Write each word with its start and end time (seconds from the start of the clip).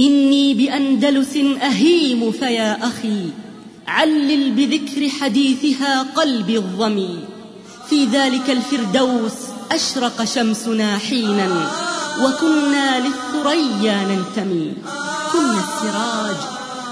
إني 0.00 0.54
بأندلس 0.54 1.36
أهيم 1.62 2.32
فيا 2.32 2.86
أخي. 2.86 3.22
علل 3.88 4.50
بذكر 4.50 5.08
حديثها 5.08 6.02
قلبي 6.02 6.56
الظمي. 6.56 7.18
في 7.90 8.04
ذلك 8.04 8.50
الفردوس 8.50 9.32
أشرق 9.72 10.24
شمسنا 10.24 10.98
حينا. 10.98 11.70
وكنا 12.22 12.98
للثريا 12.98 13.94
ننتمي. 13.94 14.72
كنا 15.32 15.60
السراج 15.60 16.36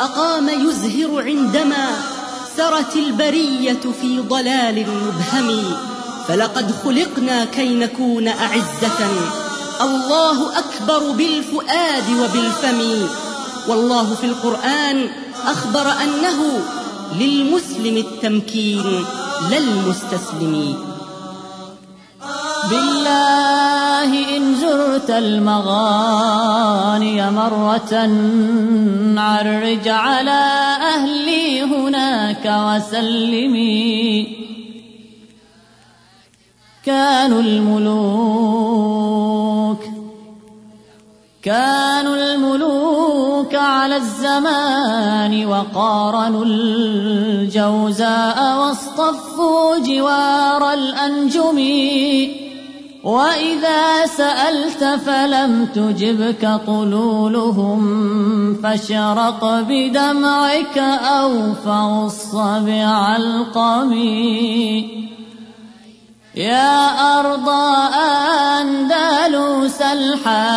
أقام 0.00 0.48
يزهر 0.48 1.22
عندما 1.22 1.86
سرت 2.56 2.96
البرية 2.96 3.80
في 4.02 4.18
ضلال 4.28 4.86
مبهم. 4.88 5.62
فلقد 6.28 6.74
خلقنا 6.84 7.44
كي 7.44 7.68
نكون 7.68 8.28
أعزة. 8.28 9.41
الله 9.80 10.58
أكبر 10.58 11.10
بالفؤاد 11.10 12.04
وبالفم. 12.20 13.06
والله 13.68 14.14
في 14.14 14.26
القرآن 14.26 15.08
أخبر 15.46 15.92
أنه 15.92 16.60
للمسلم 17.20 17.96
التمكين 17.96 19.04
لا 19.50 19.58
المستسلم. 19.58 20.76
بالله 22.70 24.36
إن 24.36 24.54
زرت 24.60 25.10
المغاني 25.10 26.50
مرة 27.30 28.10
عرج 29.20 29.88
على 29.88 30.76
أهلي 30.94 31.62
هناك 31.62 32.44
وسلمي. 32.46 34.26
كانوا 36.86 37.40
الملوك 37.40 39.31
كانوا 41.42 42.16
الملوك 42.16 43.54
على 43.54 43.96
الزمان 43.96 45.46
وقارنوا 45.46 46.44
الجوزاء 46.44 48.38
واصطفوا 48.58 49.78
جوار 49.78 50.72
الأنجم. 50.72 51.58
وإذا 53.04 54.06
سألت 54.06 54.84
فلم 54.84 55.66
تجبك 55.74 56.60
طلولهم 56.66 57.82
فاشرق 58.62 59.44
بدمعك 59.68 60.78
أو 60.78 61.54
فغص 61.64 62.34
بعلقمي 62.66 64.02
يا 66.34 66.88
أرض 67.20 67.48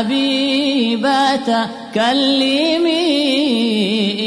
الحبيبة 0.00 1.68
كلمي 1.94 3.00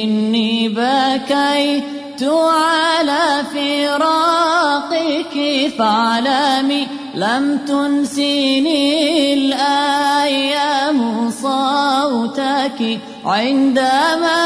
إني 0.03 0.69
بكيت 0.69 2.23
على 2.23 3.43
فراقك 3.53 5.35
فاعلمي 5.79 6.87
لم 7.15 7.57
تنسيني 7.67 9.33
الأيام 9.33 11.31
صوتك. 11.31 12.99
عندما 13.25 14.41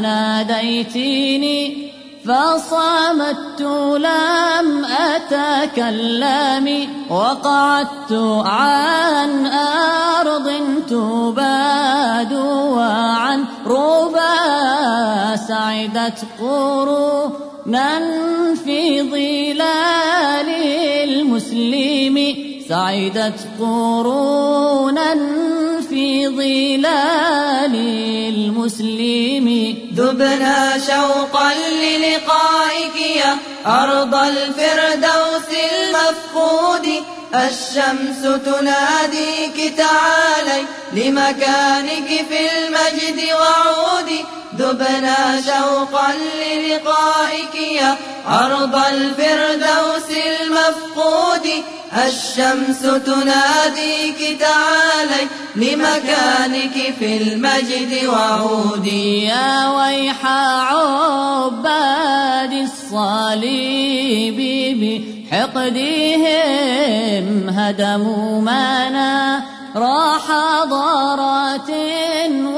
ناديتني 0.00 1.87
فصمت 2.28 3.60
لم 3.98 4.84
أتكلم 4.84 6.88
وقعدت 7.10 8.12
عن 8.44 9.46
أرض 9.46 10.50
تباد 10.88 12.32
وعن 12.76 13.44
ربا 13.66 15.36
سعدت 15.36 16.18
قرونا 16.40 18.00
في 18.64 19.02
ظلال 19.02 20.48
المسلم 21.04 22.34
سعدت 22.68 23.40
قرونا 23.60 25.14
في 25.88 26.28
ظلال 26.28 27.74
المسلم 28.34 29.46
ذبنا 29.98 30.78
شوقا 30.86 31.54
للقائك 31.54 32.96
يا 33.16 33.36
أرض 33.66 34.14
الفردوس 34.14 35.48
المفقود. 35.72 36.88
الشمس 37.34 38.22
تناديك 38.44 39.74
تعالي 39.76 40.64
لمكانك 40.92 42.08
في 42.28 42.40
المجد 42.58 43.22
وعودي 43.32 44.24
ذبنا 44.58 45.42
شوقا 45.46 46.12
للقائك 46.42 47.54
يا 47.54 47.96
أرض 48.28 48.76
الفردوس 48.76 50.10
الشمس 52.06 52.80
تناديك 52.82 54.40
تعالي 54.40 55.22
لمكانك 55.56 56.76
في 56.98 57.16
المجد 57.16 57.92
وعودي. 58.08 59.24
يا 59.24 59.68
ويح 59.68 60.26
عباد 60.72 62.52
الصليب 62.52 64.38
بحقدهم 65.30 67.26
هدموا 67.48 68.40
منا 68.40 69.42
راح 69.76 70.26
ضارات 70.64 71.70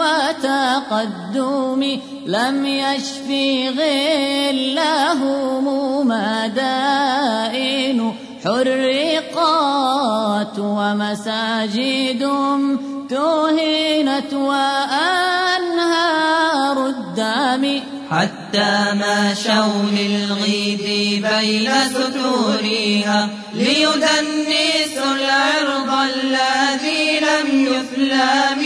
وتقدم 0.01 1.83
لم 2.27 2.67
يشفي 2.67 3.69
غلهم 3.69 5.67
مدائن 6.09 7.80
حرقات 8.45 9.99
ومساجد 10.59 12.29
تهينت 13.11 14.33
وأنهار 14.35 15.87
الدم 16.87 17.81
حتى 18.11 18.93
ماشوا 18.95 19.83
للغيث 19.93 20.85
بين 21.25 21.71
ستورها 21.91 23.29
ليدنسوا 23.55 25.13
العرض 25.15 25.91
الذي 26.15 27.21
لم 27.21 27.49
يثلم 27.67 28.61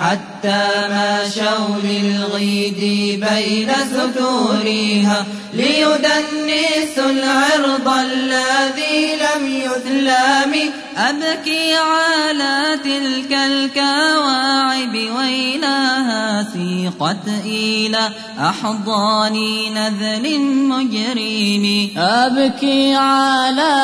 حتى 0.00 0.66
ماشوا 0.90 1.76
للغيد 1.84 2.80
بين 3.20 3.72
ستورها 3.92 5.26
ليدنسوا 5.54 7.10
العرض 7.10 7.88
الذي 7.88 9.16
لم 9.16 9.46
يثلم 9.46 10.72
أبكي 10.96 11.74
على 11.74 12.78
تلك 12.84 13.32
الكواعب 13.32 14.94
ويلها 14.94 16.46
سيقت 16.52 17.28
إلى 17.44 18.10
أحضان 18.40 19.34
نذل 19.74 20.40
مجرم 20.44 21.90
أبكي 21.96 22.94
على 22.94 23.74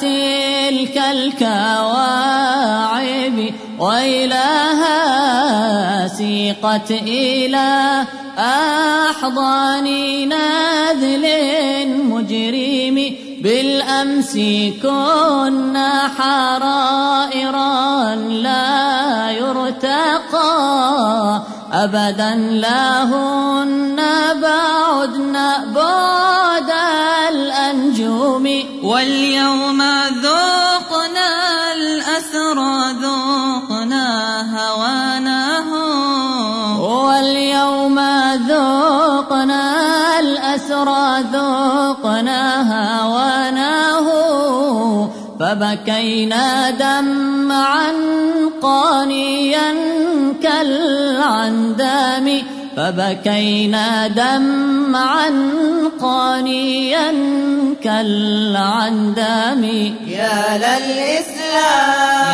تلك 0.00 0.98
الكواعب 1.10 2.34
ويلها 3.78 4.63
سيقت 6.16 6.90
إلى 6.90 8.04
أحضان 8.38 9.84
نذل 10.28 11.26
مجرم. 11.88 13.14
بالأمس 13.42 14.34
كنا 14.82 16.10
حرائرا 16.18 18.14
لا 18.14 19.30
يرتقى. 19.30 20.52
أبدا 21.72 22.34
لهن 22.34 24.00
بعدنا 24.42 25.64
بعد 25.74 26.70
الأنجوم. 27.34 28.64
واليوم 28.82 29.82
ذوقنا 30.22 30.63
الأسرى 40.84 41.24
ذوقنا 41.32 42.42
هواناه 42.72 44.06
فبكينا 45.40 46.70
دمعا 46.70 47.92
قانيا 48.62 49.74
كالعندام 50.42 52.26
فبكينا 52.76 54.08
دمعا 54.08 55.30
قانيا 56.00 57.12
كالعندام 57.84 59.64
يا 60.06 60.56
للإسلام. 60.56 62.33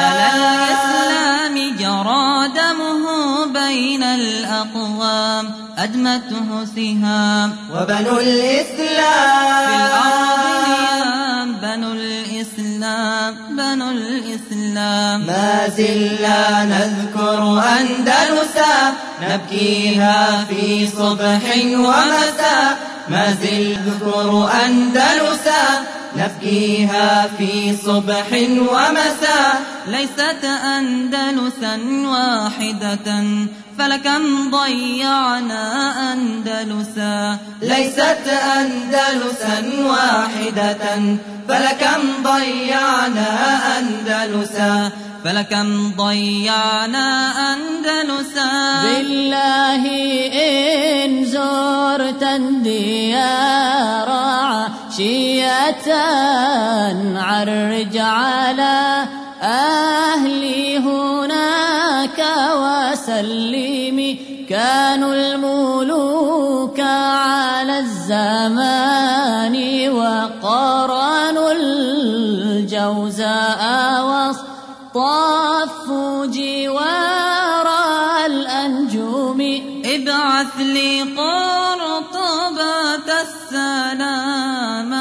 أدمته 5.83 6.65
سهام. 6.77 7.57
وبنو 7.73 8.15
في 8.17 8.23
الإسلام. 8.23 9.69
الأرض 9.69 10.41
نيام 10.69 11.49
بنو 11.63 11.93
الإسلام 11.93 13.35
بنو 13.57 13.91
الإسلام. 13.91 15.27
ما 15.27 15.69
زلنا 15.77 16.65
نذكر 16.65 17.63
أندلسا 17.81 18.93
نبكيها 19.23 20.45
في 20.45 20.87
صبح 20.87 21.43
ومساء. 21.75 22.79
ما 23.09 23.37
زل 23.43 23.77
نذكر 23.87 24.51
أندلسا 24.65 25.63
نبكيها 26.17 27.29
في 27.39 27.77
صبح 27.87 28.29
ومساء. 28.73 29.63
ليست 29.87 30.45
أندلسا 30.45 31.75
واحدة 32.05 33.09
فلكم 33.81 34.51
ضيعنا 34.51 35.63
أندلسا. 36.13 37.39
ليست 37.63 38.29
أندلسا 38.57 39.65
واحدة. 39.85 40.85
فلكم 41.49 42.03
ضيعنا 42.23 43.29
أندلسا. 43.79 44.91
فلكم 45.25 45.93
ضيعنا 45.97 47.33
أندلسا. 47.53 48.83
بالله 48.83 49.83
إن 51.05 51.25
زرت 51.25 52.23
الديار 52.23 54.11
عشية 54.11 55.95
عرج 57.17 57.97
على 57.97 59.05
أهلي 59.43 59.90
وسلمي 63.21 64.19
كانوا 64.49 65.15
الملوك 65.15 66.81
على 66.81 67.79
الزمان 67.79 69.57
وقرنوا 69.91 71.53
الجوزاء 71.53 72.93
واصطفوا 74.95 76.27
جوار 76.27 77.69
الأنجوم. 78.27 79.41
ابعث 79.85 80.57
لي 80.59 81.03
قرطبة 81.03 82.61
السلام 83.23 84.93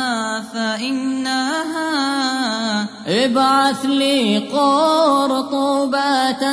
فإنها 0.53 1.88
ابعث 3.09 3.85
لي 3.85 4.37
قرطبة 4.37 5.99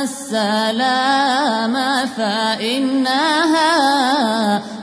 السلام 0.03 1.75
فإنها 2.17 3.71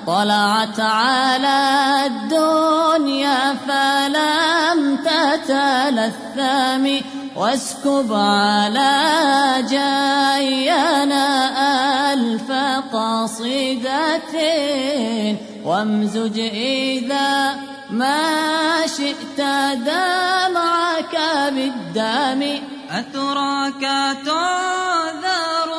طلعت 0.06 0.80
على 0.80 1.60
الدنيا 2.06 3.54
فلم 3.68 4.96
تتلثم. 4.96 6.34
واسكب 7.36 8.12
على 8.12 8.92
جاينا 9.70 11.26
ألف 12.12 12.52
قصيدة 12.92 14.34
وامزج 15.64 16.38
إذا 16.38 17.54
ما 17.94 18.86
شئت 18.86 19.40
دمعك 19.86 21.14
بالدم. 21.54 22.42
أتراك 22.90 23.82
تعذر 24.26 25.70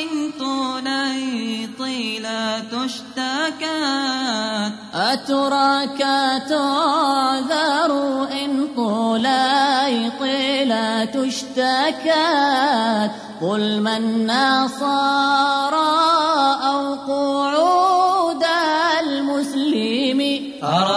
إن 0.00 0.08
طليطي 0.40 2.00
لا 2.18 2.46
تشتكات 2.74 4.72
أتراك 4.94 5.98
تعذر 6.48 7.90
إن 8.42 8.50
طليط 8.76 10.20
لا 10.68 11.04
تشتكات 11.04 13.10
قل 13.42 13.64
من 13.80 14.26
نصارى 14.26 15.94
أو 16.70 16.94
قعود 16.94 18.44
المسلم. 19.00 20.20
أرأيت 20.62 20.93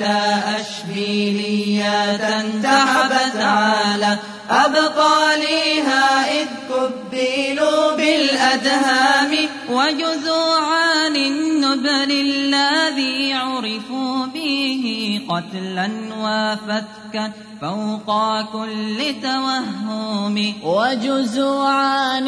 أرأيت 0.00 0.60
أشبيلية 0.60 2.40
انتحبت 2.40 3.36
على 3.36 4.18
أبطالها 4.50 6.32
إذ 6.40 6.46
كبلوا 6.68 7.96
بالأدهام 7.96 9.36
وجزوعان 9.70 11.16
النبل 11.16 12.10
الذي 12.12 13.32
عرفوا 13.32 14.26
به 14.26 15.20
قتلا 15.28 15.90
وفتكا 16.18 17.32
فوق 17.60 18.40
كل 18.52 19.14
توهم 19.22 20.54
وجزوعان 20.64 22.26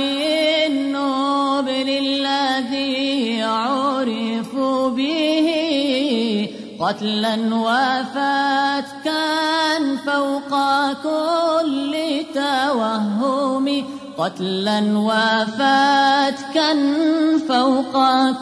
قتلا 6.80 7.34
وفتكا 7.54 9.24
فوق 10.06 10.52
كل 11.02 11.94
توهم. 12.34 13.84
قتلا 14.18 14.80
وفتكا 15.08 16.70
فوق 17.48 17.94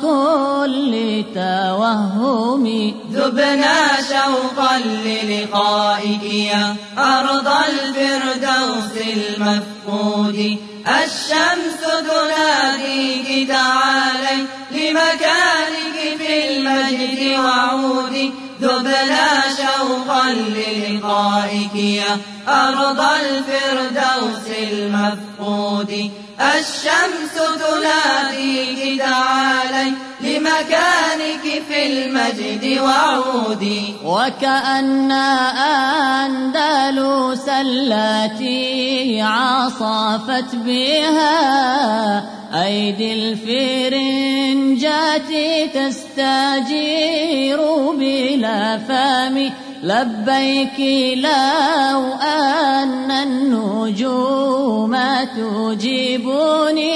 كل 0.02 0.92
توهم. 1.34 2.64
ذبنا 3.12 3.76
شوقا 4.08 4.78
للقائك 4.78 6.22
يا 6.22 6.76
أرض 6.98 7.48
الفردوس 7.48 8.94
المفقود. 9.16 10.38
الشمس 10.86 11.80
تناديك 11.80 12.41
للقائك 20.32 21.74
يا 21.74 22.18
أرض 22.48 23.00
الفردوس 23.00 24.46
المفقود. 24.62 26.10
الشمس 26.40 27.34
تناديك 27.34 29.00
تعالي 29.00 29.92
لمكانك 30.20 31.44
في 31.68 31.78
المجد 31.86 32.64
وعودي. 32.80 33.94
وكأن 34.04 35.12
أندلس 36.22 37.48
التي 37.48 39.20
عصفت 39.22 40.54
بها 40.54 42.42
أيدي 42.64 43.12
الفرنجات 43.12 44.52
تستجير 45.74 47.60
بلا 47.92 48.78
فم. 48.78 49.50
لبيك 49.82 50.80
لو 51.18 52.12
أن 52.22 53.10
النجوم 53.10 54.96
تجيبني 55.36 56.92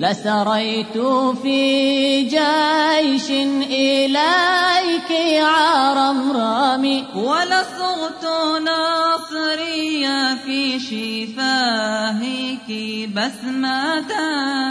لسريت 0.00 0.98
في 1.42 2.22
جيش 2.22 3.30
إليك 3.70 5.10
عرمرمي 5.40 7.04
ولصغت 7.14 8.24
ناصريا 8.64 10.34
في 10.34 10.78
شفاهك 12.70 13.06
بسمتان. 13.06 14.70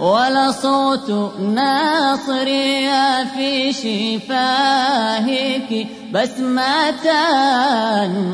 ولصوت 0.00 1.10
ناصري 1.40 2.88
في 3.34 3.72
شفاهك 3.72 5.70
بسمة 6.12 7.06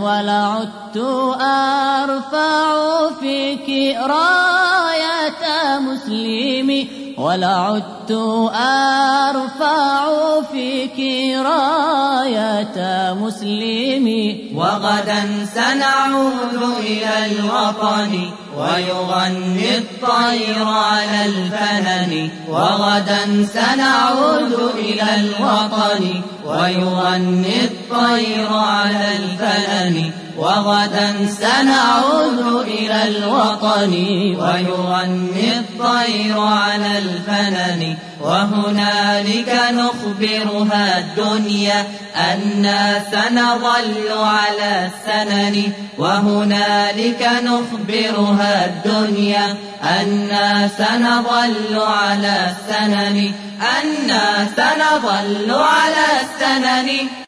ولعدت 0.02 0.96
أرفع 1.40 3.10
فيك 3.20 3.68
راية 3.96 5.78
مسلم 5.78 6.88
ولعدت 7.22 8.10
أرفع 9.30 10.06
فيك 10.52 10.98
راية 11.38 13.12
مسلمي 13.12 14.50
وغدا 14.54 15.46
سنعود 15.54 16.62
إلى 16.80 17.26
الوطن 17.26 18.30
ويغني 18.58 19.78
الطير 19.78 20.68
على 20.68 21.24
الفنن 21.24 22.28
وغدا 22.48 23.46
سنعود 23.54 24.70
إلى 24.78 25.14
الوطن 25.14 26.22
ويغني 26.46 27.64
الطير 27.64 28.48
على 28.52 29.08
الفنن 29.16 30.10
وغدا 30.38 31.26
سنعود 31.26 32.66
إلى 32.66 33.08
الوطن 33.08 33.92
ويغني 34.40 35.58
الطير 35.58 36.40
على 36.40 36.98
الفنن 36.98 37.96
وهنالك 38.20 39.60
نخبرها 39.72 40.98
الدنيا 40.98 41.86
أنا 42.16 43.02
سنظل 43.12 44.18
على 44.18 44.90
السنن 44.90 45.72
وهنالك 45.98 47.30
نخبرها 47.42 48.66
الدنيا 48.66 49.56
أنا 49.82 50.68
سنظل 50.78 51.80
على 51.80 52.46
السنن 52.50 53.32
أنا 53.62 54.48
سنظل 54.56 55.50
على 55.50 56.06
السنن 56.22 57.08